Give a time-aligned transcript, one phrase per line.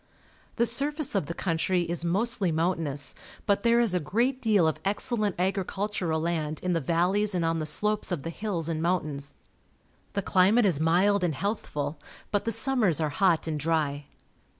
[0.55, 3.13] The surface of the country is mostly mountainous,
[3.45, 7.59] but there is a great deal of excellent agricultural land in the valleys and on
[7.59, 9.35] the slopes of the hills and mountains.
[10.13, 11.99] The climate is mild and healthful,
[12.31, 14.05] but the summers are hot and dry.